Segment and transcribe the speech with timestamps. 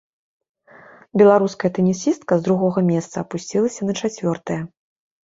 [1.21, 4.59] Беларуская тэнісістка з другога месца апусцілася на чацвёртае.